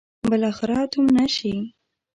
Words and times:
بالاخره 0.29 0.77
تومنه 0.93 1.25
شي. 1.35 1.53